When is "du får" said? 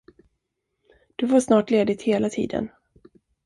1.15-1.39